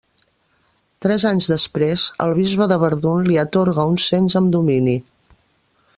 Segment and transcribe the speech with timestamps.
[1.05, 5.01] Tres anys després, el bisbe de Verdun li atorga un cens amb domini.